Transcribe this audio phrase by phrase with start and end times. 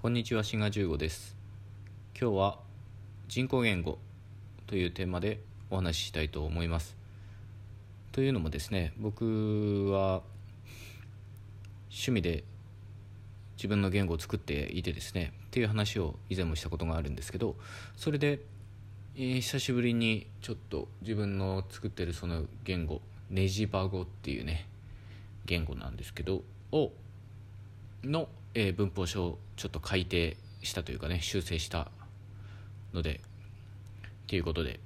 [0.00, 1.34] こんにちは、シガ15です。
[2.16, 2.60] 今日は
[3.26, 3.98] 人工言語
[4.68, 5.40] というテーマで
[5.70, 6.94] お話ししたいと思います。
[8.12, 10.22] というのもですね、僕は
[11.90, 12.44] 趣味で
[13.56, 17.56] 自分の言語を作っていてですね、っていう話を以前もしたことがあるんですけど、
[17.96, 18.38] それで、
[19.16, 24.68] えー久しぶりにちょっと自分の作ってるその言語、ネジバ語っていうね、
[25.44, 26.92] 言語なんですけど、を
[28.04, 28.28] の、
[28.60, 31.92] えー文法書をちょっと改訂したというかね修正した
[32.92, 33.20] ので
[34.26, 34.80] ということで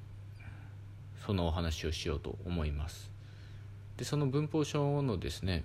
[1.24, 3.10] そのお話をしようと思います。
[3.96, 5.64] でその文法書のですね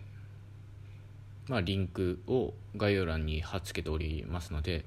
[1.49, 4.85] まあリンクを概要欄に貼っ付けておりますので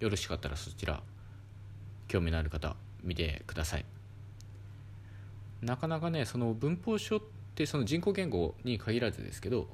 [0.00, 1.02] よろしかったらそちら
[2.08, 3.84] 興味のある方見てください。
[5.60, 7.20] なかなかねその文法書っ
[7.54, 9.68] てその人工言語に限らずですけど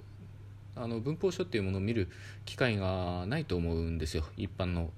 [0.75, 2.09] あの文法書っていうものを見る
[2.45, 4.25] 機会がないと思うんですよ。
[4.37, 4.91] 一般の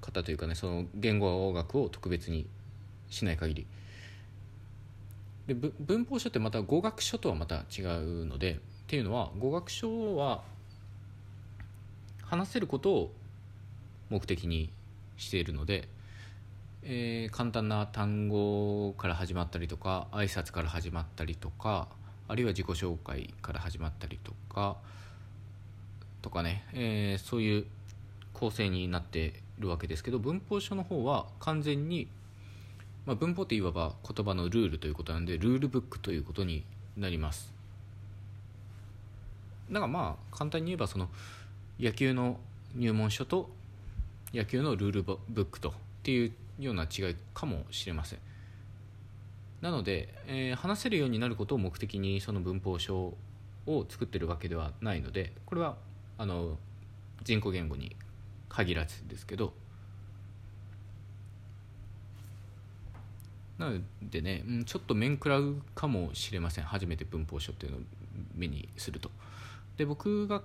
[0.00, 2.46] 方というかねその言語学を特別に
[3.08, 3.66] しない限り。
[5.46, 10.42] で文法書ってまた語学書とはまた違うのでっていうのは語学書は
[12.22, 13.12] 話せることを
[14.08, 14.70] 目的に
[15.16, 15.88] しているので、
[16.82, 21.88] えー簡単な単語から始まったりとか挨拶から始まったりとか
[22.28, 24.76] あるいは自己紹介から始まったりとか
[26.22, 27.66] とかね、えーそういう
[28.32, 29.26] 構成になって
[29.58, 32.08] いるわけですけど文法書の方は完全に、
[33.06, 36.64] まあ、文法っていわば言葉のルールということなんでルールブックということに
[36.96, 37.52] なります。
[39.70, 41.08] だからまあ簡単に言えばその
[41.78, 42.38] 野球の
[42.74, 43.48] 入門書と
[44.34, 48.18] 野球のルールブックとっていうような違いかもしれません。
[49.62, 53.14] なので、えー話せるようになることを目的にその文法書
[53.66, 55.76] を作ってるわけではないのでこれは
[56.18, 56.58] あの
[57.22, 57.96] 人工言語に
[58.48, 59.54] 限らずですけど。
[63.58, 66.64] なのでねちょっと面食らうかもしれません。
[66.64, 67.80] 初めて文法書っていうのを
[68.34, 69.10] 目にすると。
[69.76, 70.42] で僕が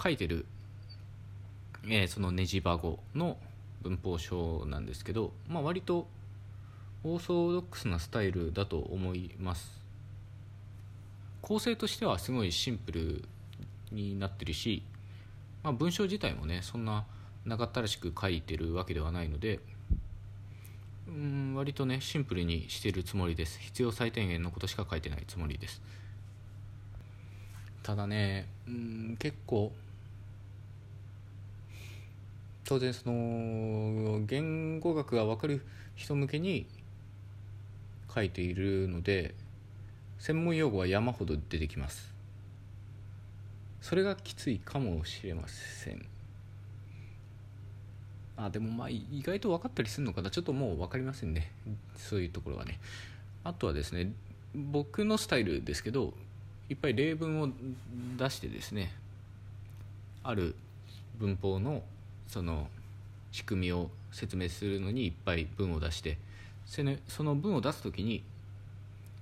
[0.00, 0.46] 書いてる、
[1.84, 3.36] えーそのネジバ語の
[3.82, 6.06] 文法書なんですけど、まあ、割と
[7.04, 9.82] オーソドックスなスタイルだと思います。
[11.40, 13.24] 構成としてはすごいシンプル
[13.90, 14.84] になってるし、
[15.64, 17.04] まあ、文章自体もねそんな
[17.44, 19.58] 長ったらしく書いてるわけではないので
[21.08, 23.58] うん割とねシンプルにしてるつもりです。
[23.58, 25.82] 必要最低限のことしか書いてないつもりです。
[27.82, 29.72] ただねうん結構
[32.64, 36.66] 当然その言語学が分かる人向けに
[38.14, 39.34] 書いているので
[40.18, 42.12] 専門用語は山ほど出てきます。
[43.80, 46.06] それがきついかもしれません。
[48.36, 50.30] あでもまあ意外と分かったりするのかな。
[50.30, 51.50] ちょっともう分かりませんね。
[51.96, 52.78] そういうところはね。
[53.44, 54.12] あとはですね
[54.54, 56.12] 僕のスタイルですけど
[56.68, 57.48] いっぱい例文を
[58.16, 58.92] 出してですね
[60.22, 60.54] ある
[61.18, 61.82] 文法の
[62.28, 62.68] その
[63.32, 66.18] 仕組みを説明するのにいっぱい文を出して
[67.06, 68.24] その文を出す時に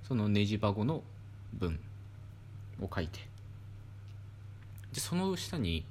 [0.06, 1.02] そのネジバ語の
[1.52, 1.80] 文
[2.80, 3.18] を書いて。
[4.92, 5.84] でその下に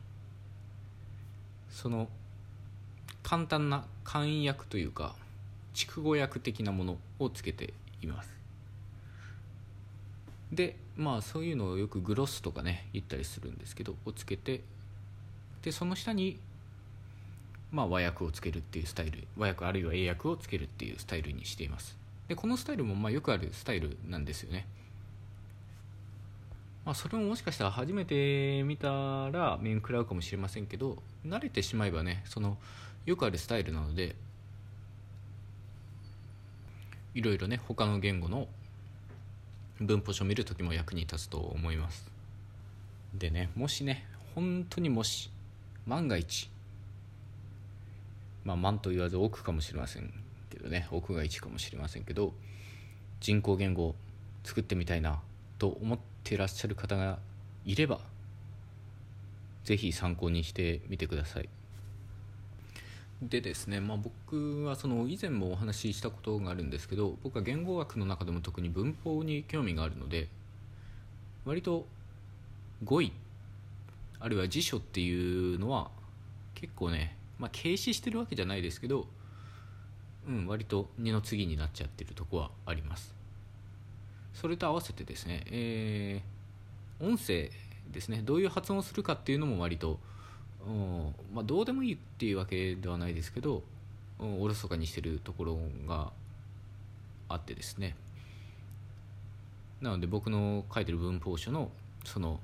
[1.70, 2.08] その
[3.24, 5.16] 簡単な簡易訳というか
[5.74, 8.30] 筑語訳的なものをつけています。
[10.52, 14.62] でまあそういうのをよくグロスとかね言ったりするんですけどをつけて
[15.62, 16.40] でその下に
[17.72, 21.98] まあ和訳をつけるっていうスタイル和訳あるいは英訳をつけるっていうスタイルにしています。
[22.28, 24.68] でこのスタイルもまあよくあるスタイルなんですよね。
[26.86, 32.58] まあそれももしかしたら初めて見たら面食らうかもしれませんけど慣れてしまえばねその
[33.06, 34.16] よくあるスタイルなので
[37.14, 38.48] いろいろね他の言語の
[39.82, 42.10] 文法書を見るときも役に立つと思います。
[43.14, 45.30] でねもしね本当にもし
[45.86, 46.50] 万が一
[48.44, 50.14] まあ万と言わず奥かもしれません
[50.50, 50.88] けどね。
[50.92, 52.34] 奥が1かもしれませんけど
[53.20, 53.96] 人工言語を
[54.44, 55.20] 作ってみたいな
[55.58, 57.20] と思っていらっしゃる方が
[57.66, 58.00] いれば
[59.64, 61.50] ぜひ参考にしてみてください。
[63.22, 70.30] でですね、まあ、僕はその以前もお話ししたことがあるんですけど僕は言語学の中でも特に文法に興味があるので
[71.44, 71.86] 割と
[72.86, 73.12] 語彙
[74.22, 75.90] あるいは辞書っていうのは
[76.56, 79.08] 結構ね、まあ、軽視してるわけじゃないですけど、
[80.28, 83.16] うん、割と二の次になっちゃってるとこはあります。
[84.34, 86.40] それと合わせてですね、えー
[87.02, 87.50] 音声
[87.92, 90.00] ですねどういう発音をするかっていうのも割と
[91.34, 93.64] まあ、どうでもいいっていうわけではないですけど、
[94.20, 95.58] おろそかにしてるところ
[95.88, 96.12] が
[97.30, 97.96] あってですね。
[99.80, 101.72] なので僕の書いてる文法書の
[102.04, 102.42] その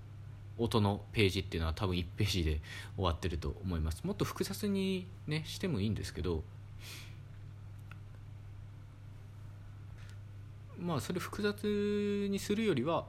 [0.57, 2.61] 音のページっていうのは多分1ページで
[2.95, 4.03] 終わってると思います。
[4.03, 6.43] もっと複雑にねしてもいいんですけど
[10.79, 13.05] まあそれ複雑にするよりは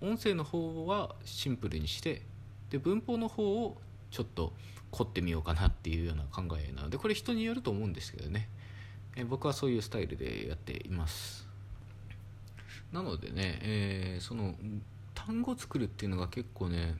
[0.00, 2.22] 音声の方はシンプルにして
[2.70, 3.76] で文法の方を
[4.10, 4.52] ちょっと
[4.90, 8.48] 凝ってみようかなっていうような考えなのでこれ人によると思うんですけどね。
[9.16, 11.46] え僕はそういうスタイルでやっています。
[12.92, 14.54] なのでね、えー、その
[15.26, 16.94] 単語作るっていうのが結構ね、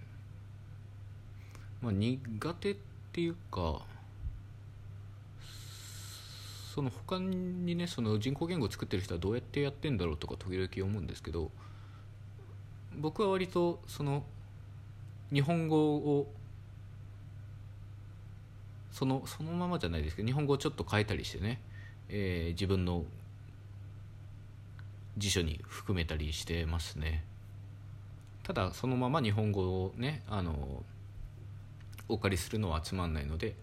[1.81, 2.77] まあ、苦手っ
[3.13, 3.81] ていうか
[6.75, 11.51] その他にねその人工言語作ってる人はどうやってやってんだろうとか時々思うんですけど
[12.99, 14.23] 僕は割とその
[15.33, 16.31] 日本語を
[18.93, 21.61] そのそのままじゃないですけど日本語をちょっと変えたりしてね、
[22.11, 23.05] えー、自分の
[25.17, 27.30] 辞書に含めたりしてますね。
[28.53, 30.83] ただそのまま日本語をねあの
[32.09, 33.55] お借りするのはつまんないので、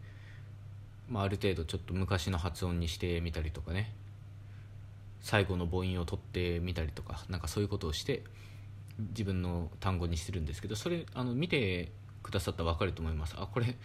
[1.10, 3.94] まあ、ある程度ちょっと昔の発音にしてみたりとかね
[5.20, 8.24] 最後の母音を取ってみたりとかなんかそういうことをして
[8.98, 11.92] 自分の単語にしてるんですけどそれあの見て
[12.24, 13.36] くださったら分かると思います。
[13.38, 13.76] あこれ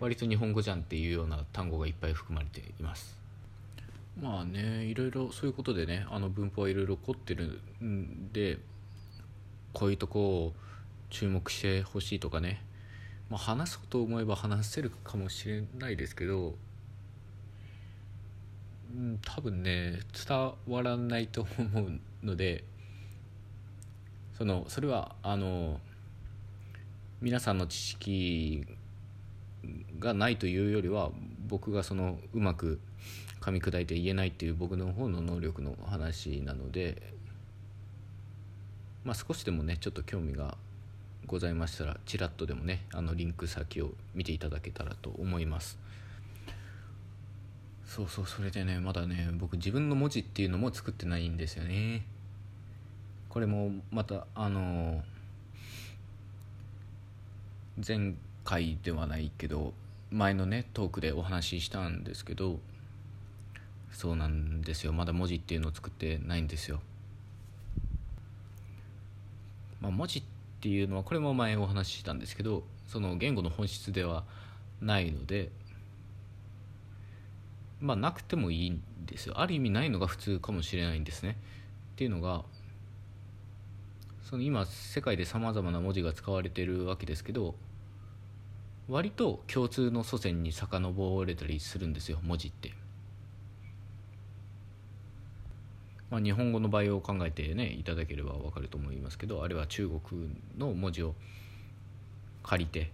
[0.00, 3.18] 割と日本語じゃんっていうような単語がいっぱい含まれています。
[4.20, 8.58] まあねいろいろそういうことでねあの文法はいろいろ凝ってるんで
[9.72, 10.52] こういうとこを
[11.10, 12.62] 注目してほしいとかね、
[13.28, 16.54] まあ、話そうと思えば話せるかもしれないですけど、
[18.94, 22.64] うん、多分ね伝わらないと思うので
[24.36, 25.80] そのそれはあの
[27.20, 28.66] 皆さんの知識
[29.98, 31.10] がないというよりは
[31.46, 32.80] 僕がそのうまく
[33.40, 37.02] 噛み砕いて言えないっていう僕の方の能力の話なので
[39.04, 40.56] まあ少しでもねちょっと興味が
[41.26, 45.78] ございましたらちらっとでもねあのリンク先を見ていただけたらと思います。
[47.86, 52.04] そうそうそれでねまだね僕自分の文字っていうのも作ってないんですよね。
[53.28, 55.02] これもまたあの
[57.86, 58.14] 前
[58.44, 59.72] 回ではないけど
[60.10, 62.58] 前のねトークでお話ししたんですけど
[63.92, 64.92] そうなんですよ。
[64.92, 66.80] まだ文字っていうのを作ってないんですよ、
[69.80, 70.22] まあ、文字っ
[70.60, 74.24] ていうのはこれも前お話ししたんですけどその言語の本質では
[74.80, 75.50] ないので
[77.80, 81.36] まあなくてもいいんですよある意味ないのが普通かもしれないんですね
[81.92, 82.42] っていうのが
[84.22, 87.54] その今世界でさまざまな文字が使われてるわけですけど
[88.88, 92.72] 割と共通の祖先に遡れたりするんですよ文字って。
[96.10, 100.28] まあ、日本語の場合を考えてねいただければ分かると思いますけどあれは中国
[100.58, 101.14] の文字を
[102.42, 102.90] 借りて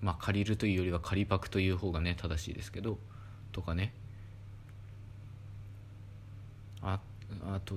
[0.00, 2.98] まあ借りるというよりは借りパクという方がね正しいですけど
[3.52, 3.92] とかね。
[6.82, 7.00] あ
[7.44, 7.74] あと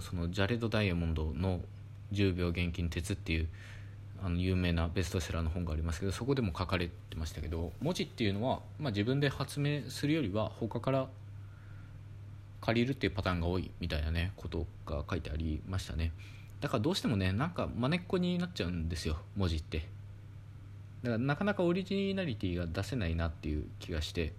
[0.00, 1.60] そのジャレッド・ダイヤモンドの
[2.12, 3.48] 「10秒現金鉄」っていう
[4.22, 11.08] あの有名なベストセラーの本がありますけどそこでも書かれてましたけど文字っていうのは、まあ、自分で発明するよりは他から
[12.60, 16.12] 借りるっていうパターンが多いみたいなねことが書いてありましたね。
[16.60, 19.88] だからどうしてもねなんかまねっこになっちゃうんですよ文字って。
[21.02, 24.32] だからなかなかオリジナリティが出せないなっていう気がして。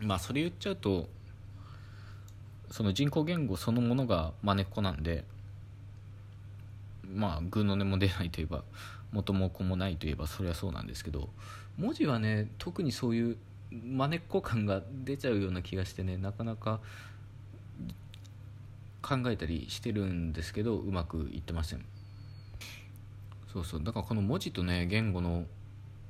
[0.00, 1.08] まあそれ言っちゃうと
[2.70, 5.24] その人工言語そのものがまねっこなんで
[7.04, 8.64] まあ偶の音も出ないといえば
[9.12, 11.28] 元も子もないといえばそれはそうなんですけど
[11.78, 13.36] 文字はね特にそういう
[13.84, 16.80] まねっこ感が出ちゃうような気がしてねなかなか
[19.02, 21.84] 考えたりしてるんですけどうまくいってません。
[23.52, 23.84] そうそう。
[23.84, 25.44] だからこの文字とね言語の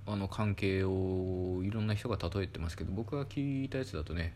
[0.06, 4.34] あの関係をいろんな人が例えてますけど僕が聞いたやつだとね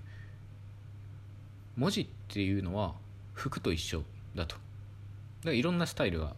[1.77, 2.95] 文字っていうのは
[3.35, 4.03] 服と一緒
[4.35, 4.55] だと。
[4.55, 4.61] だか
[5.47, 6.35] らいろんなスタイルが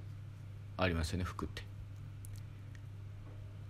[0.77, 1.63] ありますよね服って。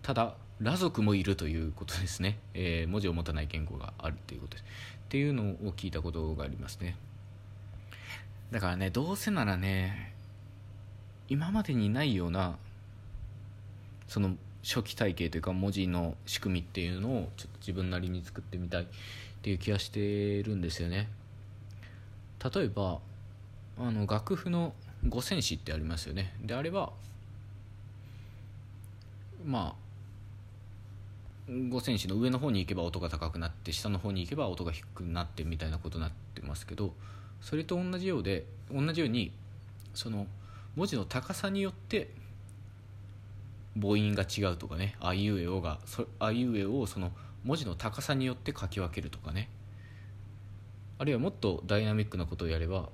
[0.03, 4.65] ただ裸族もいるということですね、えー、文字を持たない言語があるということです。
[4.65, 6.97] っていうのを聞いたことがありますね。
[8.51, 10.15] だからねどうせならね
[11.29, 12.57] 今までにないような
[14.07, 18.87] その初期体系というか文字の仕組みっていうのをちょっと自分なりに作ってみたいっ
[19.43, 21.09] ていう気がしてるんですよね。
[22.55, 22.99] 例えば
[23.79, 24.75] あの楽譜の
[25.07, 26.35] 五線紙ってありますよね。
[26.43, 26.93] であれば
[29.45, 29.88] まあ
[31.49, 36.93] 5センチの上の方に行けば音が高くなって下の方に行けば音が低くなってみたいなことになってますけど
[37.41, 39.33] それと同じようで同じように
[39.95, 40.27] その
[40.77, 42.11] 文字の高さによって
[43.81, 45.79] 母音が違うとかねあいうえおが
[46.19, 47.13] あいうえおをその
[47.45, 49.49] 文字の高さによって書き分けるとかね
[50.99, 52.91] あるいはもっとダイナミックなことをやれば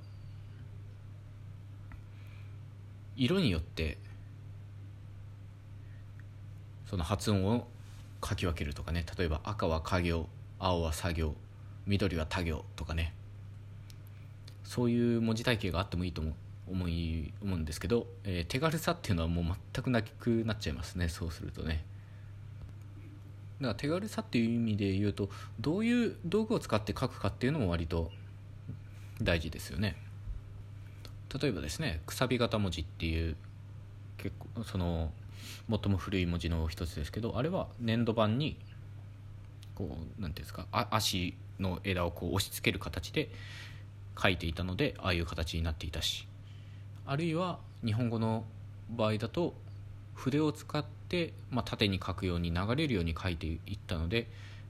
[3.17, 3.99] 色によって
[6.89, 7.67] その発音を
[8.27, 9.05] 書き分けるとかね。
[9.19, 10.29] 例えば赤は家行
[10.59, 11.35] 青は作業
[11.87, 13.15] 緑は他行とかね。
[14.65, 16.35] そういう文字体系があってもいいと思う
[16.67, 21.09] 思い思うんですけど、えー、手軽さっていうのはもう全くなくなっちゃいますね。
[21.09, 21.85] そうするとね。
[23.61, 25.29] だから手軽さっていう意味で言うと
[25.61, 28.11] どういう道具を使って書くかっていうのも割と
[29.23, 29.97] 大事ですよね。
[31.41, 33.37] 例えばですねくさび型文字っていう
[34.17, 35.13] 結構その
[35.69, 38.57] 最も古い文字の一つですけどあれは粘土板に
[39.75, 43.31] こう何ていうんですか足の枝をこう押し付ける形で
[44.21, 46.27] 書いていたのでああいう形になっていたし
[47.07, 48.45] あるいは日本語の
[48.91, 49.55] 場合だと
[50.15, 54.29] 筆を使って、まあ、縦に書くように流れるように書いていったので、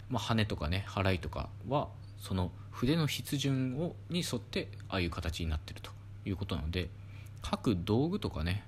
[0.09, 1.89] まあ、羽とかね払いとかは
[2.19, 5.91] その筆の筆順をに沿ってああいう形になってると
[6.25, 6.89] いうことなので
[7.49, 8.65] 書く道具とかね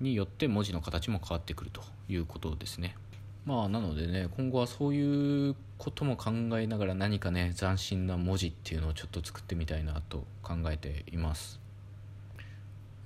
[0.00, 2.96] によって文字の形も変わってくるということですね。
[3.44, 11.60] まあなのでね今後はそういうことも考えながら何かね斬新な文字っていうのをちょっと作ってみたいなと考えています。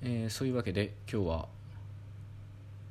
[0.01, 1.47] えー、そういうわけで今日は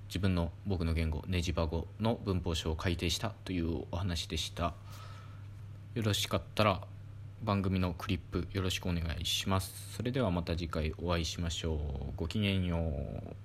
[0.08, 4.74] 自分の僕の言語ネジバ語の文法書を改訂したというお話でした
[5.94, 6.82] よろしかったら
[7.42, 11.78] 番組のクリップよろしくお願いしますそれではまた次回お会いしましょう
[12.16, 13.42] ごきげんよう